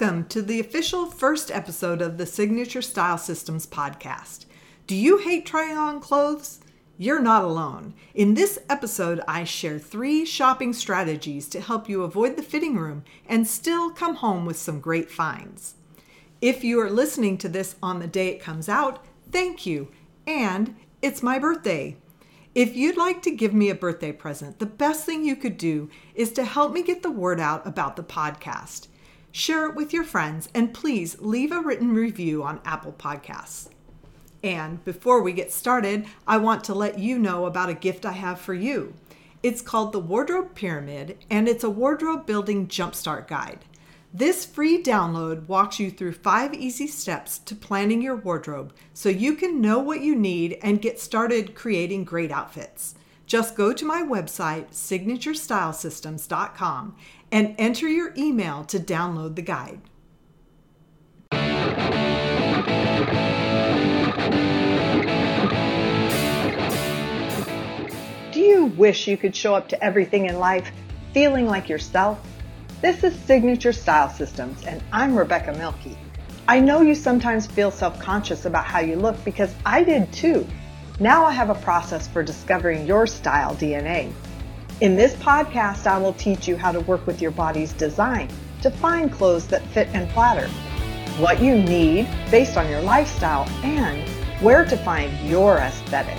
Welcome 0.00 0.26
to 0.26 0.42
the 0.42 0.60
official 0.60 1.06
first 1.06 1.50
episode 1.50 2.00
of 2.00 2.18
the 2.18 2.26
Signature 2.26 2.82
Style 2.82 3.18
Systems 3.18 3.66
podcast. 3.66 4.46
Do 4.86 4.94
you 4.94 5.18
hate 5.18 5.44
trying 5.44 5.76
on 5.76 5.98
clothes? 5.98 6.60
You're 6.96 7.20
not 7.20 7.42
alone. 7.42 7.94
In 8.14 8.34
this 8.34 8.60
episode, 8.70 9.20
I 9.26 9.42
share 9.42 9.80
three 9.80 10.24
shopping 10.24 10.72
strategies 10.72 11.48
to 11.48 11.60
help 11.60 11.88
you 11.88 12.04
avoid 12.04 12.36
the 12.36 12.44
fitting 12.44 12.76
room 12.76 13.02
and 13.26 13.44
still 13.44 13.90
come 13.90 14.14
home 14.14 14.46
with 14.46 14.56
some 14.56 14.78
great 14.78 15.10
finds. 15.10 15.74
If 16.40 16.62
you 16.62 16.78
are 16.78 16.90
listening 16.90 17.36
to 17.38 17.48
this 17.48 17.74
on 17.82 17.98
the 17.98 18.06
day 18.06 18.28
it 18.28 18.40
comes 18.40 18.68
out, 18.68 19.04
thank 19.32 19.66
you. 19.66 19.88
And 20.28 20.76
it's 21.02 21.24
my 21.24 21.40
birthday. 21.40 21.96
If 22.54 22.76
you'd 22.76 22.96
like 22.96 23.20
to 23.22 23.32
give 23.32 23.52
me 23.52 23.68
a 23.68 23.74
birthday 23.74 24.12
present, 24.12 24.60
the 24.60 24.66
best 24.66 25.04
thing 25.04 25.24
you 25.24 25.34
could 25.34 25.58
do 25.58 25.90
is 26.14 26.30
to 26.34 26.44
help 26.44 26.72
me 26.72 26.84
get 26.84 27.02
the 27.02 27.10
word 27.10 27.40
out 27.40 27.66
about 27.66 27.96
the 27.96 28.04
podcast 28.04 28.86
share 29.38 29.66
it 29.66 29.76
with 29.76 29.92
your 29.92 30.02
friends, 30.02 30.48
and 30.52 30.74
please 30.74 31.16
leave 31.20 31.52
a 31.52 31.60
written 31.60 31.94
review 31.94 32.42
on 32.42 32.60
Apple 32.64 32.92
Podcasts. 32.92 33.68
And 34.42 34.84
before 34.84 35.22
we 35.22 35.32
get 35.32 35.52
started, 35.52 36.06
I 36.26 36.38
want 36.38 36.64
to 36.64 36.74
let 36.74 36.98
you 36.98 37.18
know 37.18 37.46
about 37.46 37.68
a 37.68 37.74
gift 37.74 38.04
I 38.04 38.12
have 38.12 38.40
for 38.40 38.54
you. 38.54 38.94
It's 39.42 39.62
called 39.62 39.92
the 39.92 40.00
Wardrobe 40.00 40.56
Pyramid, 40.56 41.24
and 41.30 41.48
it's 41.48 41.62
a 41.62 41.70
wardrobe 41.70 42.26
building 42.26 42.66
jumpstart 42.66 43.28
guide. 43.28 43.64
This 44.12 44.44
free 44.44 44.82
download 44.82 45.46
walks 45.46 45.78
you 45.78 45.92
through 45.92 46.14
five 46.14 46.52
easy 46.52 46.88
steps 46.88 47.38
to 47.40 47.54
planning 47.54 48.02
your 48.02 48.16
wardrobe 48.16 48.72
so 48.92 49.08
you 49.08 49.34
can 49.34 49.60
know 49.60 49.78
what 49.78 50.00
you 50.00 50.16
need 50.16 50.58
and 50.62 50.82
get 50.82 50.98
started 50.98 51.54
creating 51.54 52.04
great 52.04 52.32
outfits. 52.32 52.96
Just 53.28 53.54
go 53.54 53.72
to 53.74 53.84
my 53.84 54.02
website, 54.02 54.70
signaturestylesystems.com, 54.70 56.96
and 57.30 57.54
enter 57.58 57.88
your 57.88 58.12
email 58.16 58.64
to 58.64 58.78
download 58.78 59.34
the 59.36 59.42
guide. 59.42 59.80
Do 68.32 68.40
you 68.40 68.66
wish 68.66 69.06
you 69.06 69.16
could 69.16 69.34
show 69.34 69.54
up 69.54 69.68
to 69.68 69.84
everything 69.84 70.26
in 70.26 70.38
life 70.38 70.70
feeling 71.12 71.46
like 71.46 71.68
yourself? 71.68 72.20
This 72.80 73.02
is 73.02 73.14
Signature 73.14 73.72
Style 73.72 74.08
Systems, 74.08 74.64
and 74.64 74.82
I'm 74.92 75.16
Rebecca 75.16 75.52
Milkey. 75.52 75.96
I 76.46 76.60
know 76.60 76.80
you 76.80 76.94
sometimes 76.94 77.46
feel 77.46 77.70
self 77.70 77.98
conscious 78.00 78.46
about 78.46 78.64
how 78.64 78.80
you 78.80 78.96
look 78.96 79.22
because 79.24 79.54
I 79.66 79.82
did 79.82 80.10
too. 80.12 80.46
Now 81.00 81.24
I 81.24 81.32
have 81.32 81.50
a 81.50 81.54
process 81.56 82.08
for 82.08 82.22
discovering 82.22 82.86
your 82.86 83.06
style 83.06 83.54
DNA. 83.54 84.12
In 84.80 84.94
this 84.94 85.12
podcast, 85.14 85.88
I 85.88 85.98
will 85.98 86.12
teach 86.12 86.46
you 86.46 86.56
how 86.56 86.70
to 86.70 86.78
work 86.78 87.04
with 87.04 87.20
your 87.20 87.32
body's 87.32 87.72
design 87.72 88.30
to 88.62 88.70
find 88.70 89.10
clothes 89.10 89.48
that 89.48 89.66
fit 89.70 89.88
and 89.92 90.08
flatter, 90.12 90.46
what 91.20 91.42
you 91.42 91.56
need 91.56 92.08
based 92.30 92.56
on 92.56 92.70
your 92.70 92.80
lifestyle, 92.82 93.48
and 93.64 94.08
where 94.40 94.64
to 94.64 94.76
find 94.76 95.28
your 95.28 95.56
aesthetic. 95.58 96.16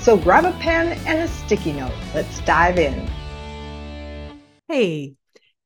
So 0.00 0.16
grab 0.16 0.46
a 0.46 0.52
pen 0.52 0.98
and 1.06 1.18
a 1.18 1.28
sticky 1.28 1.74
note. 1.74 1.92
Let's 2.14 2.40
dive 2.46 2.78
in. 2.78 3.10
Hey, 4.68 5.16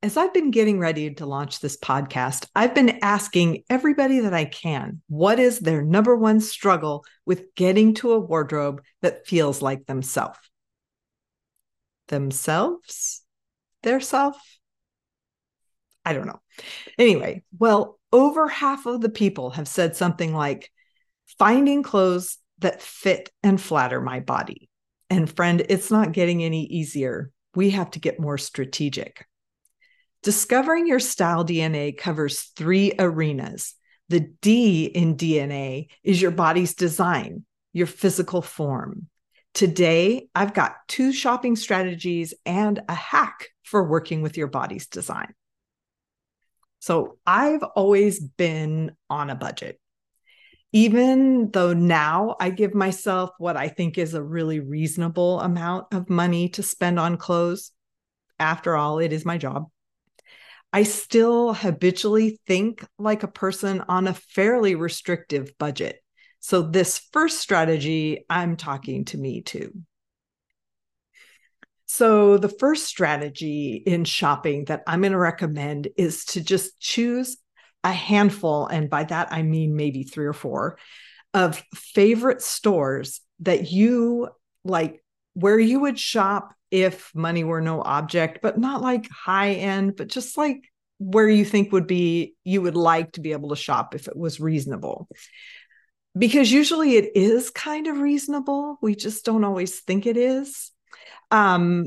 as 0.03 0.17
I've 0.17 0.35
been 0.35 0.51
getting 0.51 0.81
ready 0.81 1.15
to 1.15 1.27
launch 1.27 1.61
this 1.61 1.77
podcast, 1.77 2.49
I've 2.57 2.75
been 2.75 2.99
asking 3.03 3.63
everybody 3.71 4.19
that 4.19 4.35
I 4.35 4.47
can 4.47 5.01
what 5.07 5.39
is 5.39 5.61
their 5.61 5.83
number 5.83 6.17
one 6.17 6.41
struggle 6.41 7.05
with 7.25 7.55
getting 7.55 7.95
to 7.95 8.15
a 8.15 8.19
wardrobe 8.19 8.83
that 9.01 9.29
feels 9.29 9.63
like 9.63 9.87
themselves? 9.87 10.41
Themselves, 12.13 13.23
their 13.83 13.99
self. 14.01 14.37
I 16.05 16.13
don't 16.13 16.27
know. 16.27 16.41
Anyway, 16.99 17.43
well, 17.59 17.99
over 18.13 18.49
half 18.49 18.87
of 18.87 19.01
the 19.01 19.09
people 19.09 19.51
have 19.51 19.67
said 19.67 19.97
something 19.97 20.35
like 20.35 20.71
finding 21.39 21.83
clothes 21.83 22.37
that 22.59 22.83
fit 22.83 23.31
and 23.43 23.61
flatter 23.61 24.01
my 24.01 24.21
body. 24.21 24.69
And 25.09 25.35
friend, 25.35 25.65
it's 25.69 25.91
not 25.91 26.13
getting 26.13 26.45
any 26.45 26.65
easier. 26.65 27.31
We 27.55 27.71
have 27.71 27.91
to 27.93 28.01
get 28.01 28.21
more 28.21 28.39
strategic. 28.39 29.27
Discovering 30.23 30.87
your 30.87 31.01
style 31.01 31.45
DNA 31.45 31.97
covers 31.97 32.53
three 32.57 32.93
arenas. 32.99 33.75
The 34.11 34.21
D 34.21 34.85
in 34.85 35.17
DNA 35.17 35.89
is 36.05 36.21
your 36.21 36.31
body's 36.31 36.75
design, 36.75 37.47
your 37.73 37.87
physical 37.87 38.43
form. 38.43 39.09
Today, 39.55 40.29
I've 40.35 40.55
got 40.55 40.77
two 40.89 41.13
shopping 41.13 41.57
strategies 41.57 42.33
and 42.47 42.81
a 42.89 42.95
hack 42.95 43.49
for 43.63 43.85
working 43.85 44.23
with 44.23 44.37
your 44.37 44.47
body's 44.47 44.87
design. 44.87 45.35
So, 46.81 47.19
I've 47.27 47.63
always 47.63 48.19
been 48.19 48.93
on 49.11 49.31
a 49.31 49.35
budget. 49.35 49.79
Even 50.73 51.51
though 51.51 51.75
now 51.75 52.35
I 52.41 52.49
give 52.49 52.75
myself 52.75 53.31
what 53.39 53.59
I 53.59 53.69
think 53.69 53.99
is 53.99 54.15
a 54.15 54.23
really 54.23 54.59
reasonable 54.59 55.39
amount 55.41 55.93
of 55.93 56.09
money 56.09 56.49
to 56.51 56.63
spend 56.63 56.99
on 56.99 57.19
clothes, 57.19 57.73
after 58.39 58.75
all, 58.75 58.99
it 58.99 59.13
is 59.13 59.27
my 59.27 59.37
job. 59.37 59.67
I 60.73 60.85
still 60.85 61.53
habitually 61.53 62.41
think 62.47 62.85
like 62.99 63.23
a 63.23 63.29
person 63.29 63.85
on 63.87 64.09
a 64.09 64.15
fairly 64.15 64.75
restrictive 64.75 65.53
budget. 65.59 66.03
So, 66.45 66.61
this 66.61 66.99
first 67.13 67.39
strategy, 67.39 68.27
I'm 68.29 68.57
talking 68.57 69.05
to 69.07 69.17
me 69.17 69.43
too. 69.43 69.73
So, 71.87 72.37
the 72.37 72.49
first 72.49 72.85
strategy 72.85 73.81
in 73.87 74.05
shopping 74.05 74.65
that 74.65 74.83
I'm 74.89 75.03
going 75.03 75.13
to 75.13 75.19
recommend 75.19 75.87
is 75.97 76.25
to 76.27 76.41
just 76.41 76.81
choose 76.81 77.37
a 77.85 77.93
handful, 77.93 78.67
and 78.67 78.91
by 78.91 79.05
that 79.05 79.33
I 79.33 79.43
mean 79.43 79.77
maybe 79.77 80.03
three 80.03 80.27
or 80.27 80.33
four, 80.33 80.79
of 81.33 81.63
favorite 81.77 82.43
stores 82.43 83.21
that 83.41 83.71
you 83.71 84.29
like, 84.65 85.05
where 85.35 85.61
you 85.61 85.79
would 85.79 85.99
shop 85.99 86.55
if 86.73 87.15
money 87.15 87.45
were 87.45 87.61
no 87.61 87.81
object, 87.83 88.41
but 88.43 88.59
not 88.59 88.83
like 88.83 89.09
high 89.11 89.53
end, 89.53 89.95
but 89.95 90.09
just 90.09 90.37
like 90.37 90.65
where 90.99 91.29
you 91.29 91.45
think 91.45 91.71
would 91.71 91.87
be, 91.87 92.35
you 92.43 92.63
would 92.63 92.77
like 92.77 93.13
to 93.13 93.21
be 93.21 93.31
able 93.31 93.51
to 93.51 93.57
shop 93.57 93.95
if 93.95 94.09
it 94.09 94.17
was 94.17 94.41
reasonable 94.41 95.09
because 96.17 96.53
usually 96.53 96.97
it 96.97 97.17
is 97.17 97.51
kind 97.51 97.87
of 97.87 97.99
reasonable. 97.99 98.79
We 98.83 98.95
just 98.95 99.25
don't 99.25 99.45
always 99.45 99.81
think 99.81 100.07
it 100.07 100.17
is. 100.17 100.71
Um, 101.31 101.87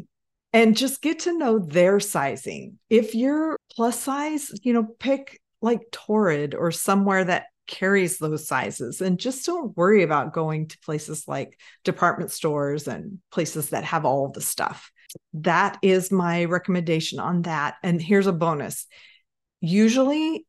and 0.51 0.75
just 0.77 1.01
get 1.01 1.19
to 1.19 1.37
know 1.37 1.59
their 1.59 1.99
sizing. 1.99 2.79
If 2.89 3.13
you're 3.13 3.57
plus 3.71 3.99
size, 3.99 4.51
you 4.63 4.73
know, 4.73 4.87
pick 4.99 5.41
like 5.61 5.81
Torrid 5.91 6.55
or 6.55 6.71
somewhere 6.71 7.25
that 7.25 7.47
carries 7.67 8.19
those 8.19 8.47
sizes 8.47 9.01
and 9.01 9.19
just 9.19 9.45
don't 9.45 9.75
worry 9.75 10.03
about 10.03 10.33
going 10.33 10.67
to 10.67 10.79
places 10.79 11.27
like 11.27 11.59
department 11.83 12.31
stores 12.31 12.87
and 12.87 13.19
places 13.31 13.71
that 13.71 13.83
have 13.83 14.05
all 14.05 14.29
the 14.29 14.41
stuff. 14.41 14.91
That 15.33 15.77
is 15.81 16.11
my 16.11 16.45
recommendation 16.45 17.19
on 17.19 17.43
that. 17.43 17.75
And 17.83 18.01
here's 18.01 18.27
a 18.27 18.33
bonus. 18.33 18.87
Usually 19.61 20.45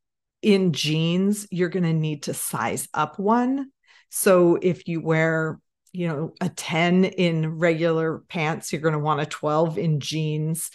in 0.47 0.73
jeans, 0.73 1.49
you're 1.51 1.69
going 1.69 1.83
to 1.83 1.93
need 1.93 2.23
to 2.23 2.33
size 2.33 2.87
up 2.95 3.19
one. 3.19 3.73
So 4.11 4.57
if 4.62 4.87
you 4.87 5.01
wear, 5.01 5.59
you 5.91 6.07
know, 6.07 6.34
a 6.41 6.49
10 6.49 7.05
in 7.05 7.59
regular 7.59 8.23
pants, 8.29 8.73
you're 8.73 8.81
going 8.81 8.93
to 8.93 9.01
want 9.01 9.21
a 9.21 9.27
12 9.27 9.77
in 9.77 9.99
jeans, 9.99 10.71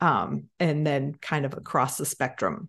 um, 0.00 0.48
and 0.58 0.84
then 0.84 1.14
kind 1.22 1.44
of 1.46 1.52
across 1.52 1.98
the 1.98 2.04
spectrum. 2.04 2.68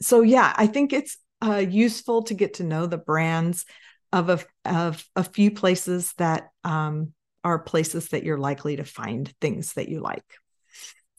So 0.00 0.22
yeah, 0.22 0.52
I 0.56 0.66
think 0.66 0.92
it's 0.92 1.18
uh, 1.40 1.64
useful 1.68 2.24
to 2.24 2.34
get 2.34 2.54
to 2.54 2.64
know 2.64 2.86
the 2.86 2.98
brands 2.98 3.64
of 4.12 4.28
a 4.28 4.40
of 4.64 5.04
a 5.14 5.22
few 5.22 5.52
places 5.52 6.12
that 6.18 6.48
um, 6.64 7.12
are 7.44 7.60
places 7.60 8.08
that 8.08 8.24
you're 8.24 8.38
likely 8.38 8.74
to 8.74 8.84
find 8.84 9.32
things 9.40 9.74
that 9.74 9.88
you 9.88 10.00
like. 10.00 10.24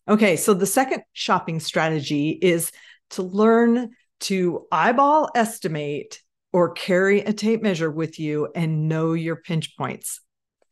Okay, 0.10 0.36
so 0.36 0.54
the 0.54 0.66
second 0.66 1.04
shopping 1.14 1.62
strategy 1.62 2.32
is 2.32 2.74
to 3.12 3.24
learn 3.24 3.92
to 4.22 4.66
eyeball 4.72 5.30
estimate 5.36 6.22
or 6.54 6.72
carry 6.72 7.22
a 7.22 7.34
tape 7.34 7.62
measure 7.62 7.92
with 7.92 8.20
you 8.20 8.50
and 8.56 8.88
know 8.88 9.14
your 9.14 9.36
pinch 9.36 9.78
points. 9.78 10.22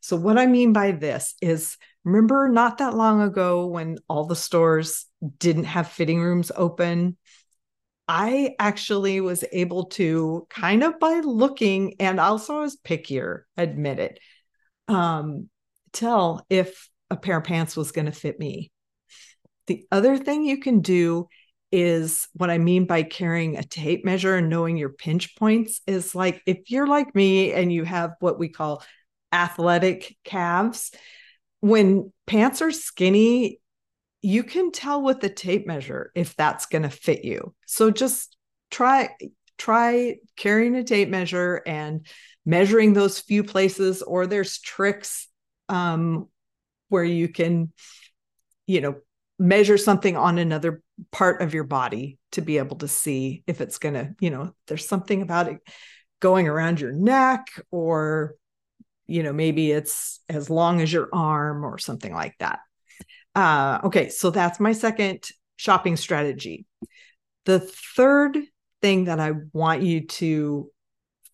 So, 0.00 0.16
what 0.16 0.38
I 0.38 0.46
mean 0.46 0.72
by 0.72 0.92
this 0.92 1.34
is 1.40 1.76
remember 2.04 2.48
not 2.48 2.78
that 2.78 2.94
long 2.94 3.20
ago 3.20 3.66
when 3.66 3.98
all 4.08 4.26
the 4.26 4.36
stores 4.36 5.06
didn't 5.38 5.64
have 5.64 5.88
fitting 5.88 6.20
rooms 6.20 6.52
open? 6.54 7.16
I 8.08 8.54
actually 8.60 9.20
was 9.20 9.44
able 9.50 9.86
to 9.86 10.46
kind 10.48 10.84
of 10.84 11.00
by 11.00 11.20
looking 11.20 11.94
and 11.98 12.20
also 12.20 12.58
I 12.58 12.60
was 12.60 12.76
pickier, 12.76 13.42
admit 13.56 13.98
it, 13.98 14.20
um, 14.86 15.48
tell 15.92 16.46
if 16.48 16.88
a 17.10 17.16
pair 17.16 17.38
of 17.38 17.44
pants 17.44 17.76
was 17.76 17.92
going 17.92 18.06
to 18.06 18.12
fit 18.12 18.38
me. 18.38 18.70
The 19.66 19.84
other 19.90 20.16
thing 20.16 20.44
you 20.44 20.60
can 20.60 20.80
do 20.80 21.26
is 21.72 22.28
what 22.34 22.50
I 22.50 22.58
mean 22.58 22.86
by 22.86 23.02
carrying 23.02 23.56
a 23.56 23.64
tape 23.64 24.04
measure 24.04 24.36
and 24.36 24.48
knowing 24.48 24.76
your 24.76 24.90
pinch 24.90 25.36
points 25.36 25.80
is 25.86 26.14
like 26.14 26.42
if 26.46 26.70
you're 26.70 26.86
like 26.86 27.14
me 27.14 27.52
and 27.52 27.72
you 27.72 27.84
have 27.84 28.12
what 28.20 28.38
we 28.38 28.48
call 28.48 28.82
athletic 29.32 30.16
calves, 30.24 30.92
when 31.60 32.12
pants 32.26 32.62
are 32.62 32.70
skinny, 32.70 33.60
you 34.22 34.42
can 34.42 34.72
tell 34.72 35.02
with 35.02 35.20
the 35.20 35.28
tape 35.28 35.66
measure 35.66 36.10
if 36.14 36.36
that's 36.36 36.66
going 36.66 36.82
to 36.82 36.90
fit 36.90 37.24
you. 37.24 37.54
So 37.66 37.90
just 37.90 38.36
try 38.70 39.10
try 39.58 40.16
carrying 40.36 40.74
a 40.76 40.84
tape 40.84 41.08
measure 41.08 41.62
and 41.66 42.06
measuring 42.44 42.92
those 42.92 43.18
few 43.18 43.42
places 43.42 44.02
or 44.02 44.26
there's 44.26 44.60
tricks 44.60 45.28
um, 45.68 46.28
where 46.88 47.04
you 47.04 47.28
can 47.28 47.72
you 48.66 48.80
know 48.80 48.96
measure 49.38 49.76
something 49.76 50.16
on 50.16 50.38
another 50.38 50.82
part 51.12 51.42
of 51.42 51.52
your 51.52 51.64
body 51.64 52.18
to 52.32 52.40
be 52.40 52.58
able 52.58 52.76
to 52.78 52.88
see 52.88 53.42
if 53.46 53.60
it's 53.60 53.78
going 53.78 53.94
to 53.94 54.14
you 54.20 54.30
know 54.30 54.54
there's 54.66 54.88
something 54.88 55.22
about 55.22 55.48
it 55.48 55.58
going 56.20 56.48
around 56.48 56.80
your 56.80 56.92
neck 56.92 57.46
or 57.70 58.34
you 59.06 59.22
know 59.22 59.32
maybe 59.32 59.70
it's 59.70 60.20
as 60.28 60.48
long 60.48 60.80
as 60.80 60.92
your 60.92 61.08
arm 61.12 61.64
or 61.64 61.78
something 61.78 62.14
like 62.14 62.34
that. 62.38 62.60
Uh, 63.34 63.80
okay 63.84 64.08
so 64.08 64.30
that's 64.30 64.58
my 64.58 64.72
second 64.72 65.22
shopping 65.56 65.96
strategy. 65.96 66.64
The 67.44 67.60
third 67.60 68.38
thing 68.82 69.04
that 69.04 69.20
i 69.20 69.32
want 69.52 69.82
you 69.82 70.06
to 70.06 70.70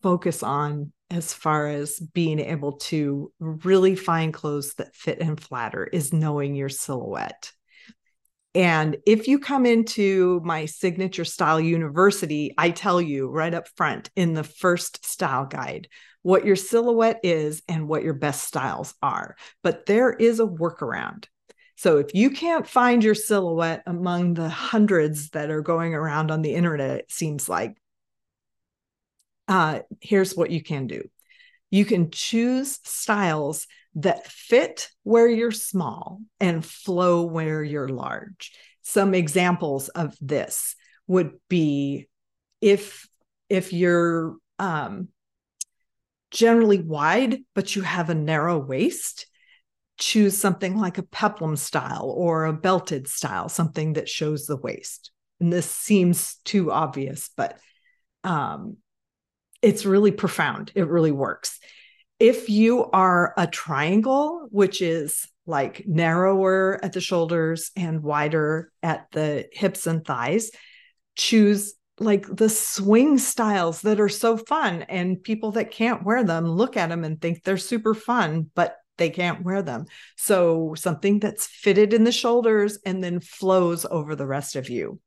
focus 0.02 0.42
on 0.42 0.92
as 1.10 1.34
far 1.34 1.68
as 1.68 2.00
being 2.00 2.40
able 2.40 2.72
to 2.72 3.32
really 3.38 3.94
find 3.94 4.32
clothes 4.32 4.74
that 4.74 4.94
fit 4.94 5.20
and 5.20 5.40
flatter 5.40 5.84
is 5.84 6.12
knowing 6.12 6.54
your 6.54 6.68
silhouette 6.68 7.52
and 8.54 8.98
if 9.06 9.28
you 9.28 9.38
come 9.38 9.64
into 9.64 10.40
my 10.44 10.66
signature 10.66 11.24
style 11.24 11.60
university, 11.60 12.54
I 12.58 12.70
tell 12.70 13.00
you 13.00 13.28
right 13.28 13.54
up 13.54 13.66
front 13.76 14.10
in 14.14 14.34
the 14.34 14.44
first 14.44 15.06
style 15.06 15.46
guide 15.46 15.88
what 16.22 16.44
your 16.44 16.56
silhouette 16.56 17.20
is 17.22 17.62
and 17.66 17.88
what 17.88 18.02
your 18.02 18.14
best 18.14 18.44
styles 18.44 18.94
are. 19.02 19.36
But 19.62 19.86
there 19.86 20.12
is 20.12 20.38
a 20.38 20.46
workaround. 20.46 21.26
So 21.76 21.98
if 21.98 22.14
you 22.14 22.30
can't 22.30 22.68
find 22.68 23.02
your 23.02 23.14
silhouette 23.14 23.82
among 23.86 24.34
the 24.34 24.48
hundreds 24.48 25.30
that 25.30 25.50
are 25.50 25.62
going 25.62 25.94
around 25.94 26.30
on 26.30 26.42
the 26.42 26.54
internet, 26.54 27.00
it 27.00 27.10
seems 27.10 27.48
like, 27.48 27.76
uh, 29.48 29.80
here's 30.00 30.36
what 30.36 30.50
you 30.50 30.62
can 30.62 30.86
do 30.86 31.02
you 31.72 31.86
can 31.86 32.10
choose 32.10 32.78
styles 32.84 33.66
that 33.94 34.26
fit 34.26 34.90
where 35.04 35.26
you're 35.26 35.50
small 35.50 36.20
and 36.38 36.64
flow 36.64 37.22
where 37.22 37.64
you're 37.64 37.88
large. 37.88 38.52
Some 38.82 39.14
examples 39.14 39.88
of 39.88 40.14
this 40.20 40.76
would 41.06 41.32
be 41.48 42.08
if 42.60 43.08
if 43.48 43.72
you're 43.72 44.36
um, 44.58 45.08
generally 46.30 46.80
wide 46.80 47.38
but 47.54 47.74
you 47.74 47.82
have 47.82 48.10
a 48.10 48.14
narrow 48.14 48.58
waist, 48.58 49.26
choose 49.98 50.36
something 50.36 50.76
like 50.76 50.98
a 50.98 51.02
peplum 51.02 51.56
style 51.56 52.12
or 52.14 52.44
a 52.44 52.52
belted 52.52 53.08
style, 53.08 53.48
something 53.48 53.94
that 53.94 54.10
shows 54.10 54.44
the 54.44 54.58
waist. 54.58 55.10
And 55.40 55.50
this 55.50 55.70
seems 55.70 56.36
too 56.44 56.70
obvious, 56.70 57.30
but 57.34 57.58
um, 58.24 58.76
it's 59.62 59.86
really 59.86 60.10
profound. 60.10 60.72
It 60.74 60.88
really 60.88 61.12
works 61.12 61.58
if 62.22 62.48
you 62.48 62.88
are 62.92 63.34
a 63.36 63.48
triangle, 63.48 64.46
which 64.52 64.80
is 64.80 65.28
like 65.44 65.82
narrower 65.88 66.78
at 66.80 66.92
the 66.92 67.00
shoulders 67.00 67.72
and 67.74 68.00
wider 68.00 68.70
at 68.80 69.08
the 69.10 69.48
hips 69.50 69.88
and 69.88 70.04
thighs, 70.04 70.52
choose 71.16 71.74
like 71.98 72.24
the 72.28 72.48
swing 72.48 73.18
styles 73.18 73.82
that 73.82 73.98
are 73.98 74.08
so 74.08 74.36
fun. 74.36 74.82
And 74.82 75.20
people 75.20 75.50
that 75.52 75.72
can't 75.72 76.04
wear 76.04 76.22
them 76.22 76.46
look 76.46 76.76
at 76.76 76.90
them 76.90 77.02
and 77.02 77.20
think 77.20 77.42
they're 77.42 77.56
super 77.56 77.92
fun, 77.92 78.52
but 78.54 78.76
they 78.98 79.10
can't 79.10 79.44
wear 79.44 79.60
them. 79.60 79.86
So 80.16 80.74
something 80.76 81.18
that's 81.18 81.46
fitted 81.46 81.92
in 81.92 82.04
the 82.04 82.12
shoulders 82.12 82.78
and 82.86 83.02
then 83.02 83.18
flows 83.18 83.84
over 83.84 84.14
the 84.14 84.28
rest 84.28 84.54
of 84.54 84.70
you. 84.70 85.00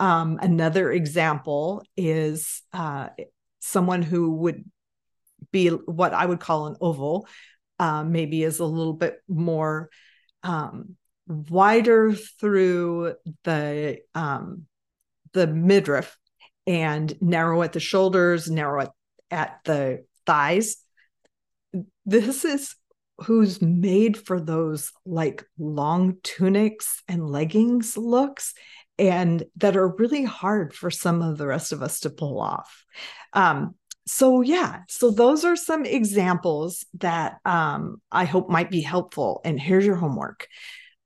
Um, 0.00 0.40
another 0.42 0.90
example 0.90 1.84
is 1.96 2.62
uh, 2.72 3.10
someone 3.68 4.02
who 4.02 4.32
would 4.32 4.64
be 5.52 5.68
what 5.68 6.14
I 6.14 6.26
would 6.26 6.40
call 6.40 6.66
an 6.66 6.76
oval, 6.80 7.26
um, 7.78 8.12
maybe 8.12 8.42
is 8.42 8.58
a 8.58 8.64
little 8.64 8.94
bit 8.94 9.22
more 9.28 9.90
um, 10.42 10.96
wider 11.26 12.12
through 12.14 13.14
the 13.44 13.98
um, 14.14 14.64
the 15.32 15.46
midriff 15.46 16.16
and 16.66 17.14
narrow 17.20 17.62
at 17.62 17.72
the 17.72 17.80
shoulders, 17.80 18.50
narrow 18.50 18.82
at, 18.82 18.92
at 19.30 19.58
the 19.64 20.04
thighs. 20.26 20.76
This 22.04 22.44
is 22.44 22.74
who's 23.22 23.60
made 23.60 24.16
for 24.16 24.40
those 24.40 24.92
like 25.04 25.44
long 25.58 26.16
tunics 26.22 27.02
and 27.08 27.28
leggings 27.28 27.96
looks 27.96 28.54
and 28.98 29.44
that 29.56 29.76
are 29.76 29.88
really 29.88 30.24
hard 30.24 30.74
for 30.74 30.90
some 30.90 31.22
of 31.22 31.38
the 31.38 31.46
rest 31.46 31.72
of 31.72 31.82
us 31.82 32.00
to 32.00 32.10
pull 32.10 32.40
off. 32.40 32.84
Um, 33.32 33.74
so 34.06 34.40
yeah 34.40 34.80
so 34.88 35.10
those 35.10 35.44
are 35.44 35.54
some 35.54 35.84
examples 35.84 36.86
that 36.94 37.36
um, 37.44 38.00
i 38.10 38.24
hope 38.24 38.48
might 38.48 38.70
be 38.70 38.80
helpful 38.80 39.42
and 39.44 39.60
here's 39.60 39.84
your 39.84 39.96
homework. 39.96 40.48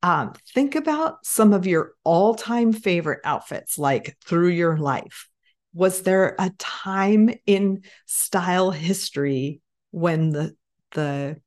Um, 0.02 0.32
think 0.52 0.74
about 0.74 1.24
some 1.24 1.52
of 1.52 1.66
your 1.66 1.92
all-time 2.02 2.72
favorite 2.72 3.20
outfits 3.24 3.78
like 3.78 4.16
through 4.24 4.48
your 4.48 4.76
life. 4.76 5.28
Was 5.74 6.02
there 6.02 6.34
a 6.38 6.50
time 6.58 7.30
in 7.46 7.82
style 8.06 8.72
history 8.72 9.60
when 9.92 10.30
the 10.30 10.56
the 10.90 11.40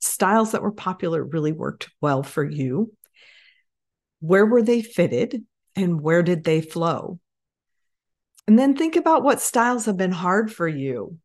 styles 0.00 0.52
that 0.52 0.62
were 0.62 0.72
popular 0.72 1.24
really 1.24 1.52
worked 1.52 1.88
well 2.00 2.22
for 2.22 2.44
you? 2.44 2.92
Where 4.20 4.46
were 4.46 4.62
they 4.62 4.82
fitted 4.82 5.42
and 5.76 6.00
where 6.00 6.22
did 6.22 6.44
they 6.44 6.60
flow? 6.60 7.18
And 8.46 8.58
then 8.58 8.76
think 8.76 8.96
about 8.96 9.22
what 9.22 9.40
styles 9.40 9.86
have 9.86 9.96
been 9.96 10.12
hard 10.12 10.52
for 10.52 10.66
you. 10.66 11.18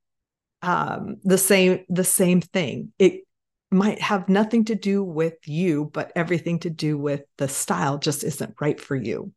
Um, 0.61 1.17
the 1.23 1.37
same 1.37 1.85
the 1.89 2.03
same 2.03 2.41
thing. 2.41 2.93
It 2.97 3.23
might 3.69 4.01
have 4.01 4.29
nothing 4.29 4.65
to 4.65 4.75
do 4.75 5.03
with 5.03 5.35
you 5.45 5.89
but 5.93 6.11
everything 6.15 6.59
to 6.59 6.69
do 6.69 6.97
with 6.97 7.23
the 7.37 7.47
style 7.47 7.97
just 7.97 8.23
isn't 8.23 8.55
right 8.61 8.79
for 8.79 8.95
you. 8.95 9.33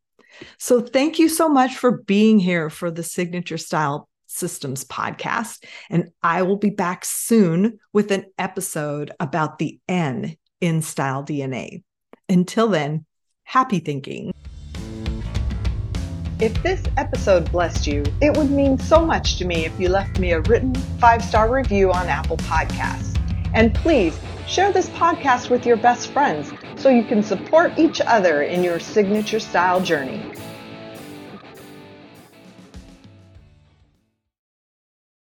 So 0.59 0.81
thank 0.81 1.19
you 1.19 1.29
so 1.29 1.49
much 1.49 1.77
for 1.77 2.03
being 2.03 2.39
here 2.39 2.71
for 2.71 2.91
the 2.91 3.03
signature 3.03 3.59
style 3.59 4.09
systems 4.27 4.85
podcast. 4.85 5.65
And 5.91 6.11
i 6.23 6.43
will 6.43 6.57
be 6.57 6.71
back 6.71 7.05
soon 7.05 7.79
with 7.93 8.13
an 8.13 8.27
episode 8.39 9.11
about 9.19 9.59
the 9.59 9.81
n 9.89 10.37
in 10.61 10.83
style 10.83 11.25
dna 11.25 11.83
until 12.29 12.69
then 12.69 13.05
happy 13.45 13.81
thinking 13.81 14.33
if 16.43 16.63
this 16.63 16.83
episode 16.97 17.51
blessed 17.53 17.87
you, 17.87 18.03
it 18.23 18.35
would 18.35 18.51
mean 18.51 18.79
so 18.79 19.05
much 19.05 19.37
to 19.37 19.45
me 19.45 19.67
if 19.67 19.79
you 19.79 19.91
left 19.91 20.19
me 20.19 20.33
a 20.33 20.41
written 20.43 20.75
five 20.99 21.23
star 21.23 21.55
review 21.55 21.93
on 21.93 22.09
Apple 22.09 22.39
Podcasts. 22.39 23.15
And 23.53 23.75
please 23.75 24.19
share 24.47 24.73
this 24.73 24.89
podcast 24.91 25.51
with 25.51 25.67
your 25.67 25.77
best 25.77 26.13
friends 26.13 26.51
so 26.77 26.89
you 26.89 27.05
can 27.05 27.23
support 27.23 27.79
each 27.79 28.01
other 28.01 28.43
in 28.43 28.65
your 28.65 28.81
signature 28.81 29.41
style 29.41 29.81
journey. 29.83 30.23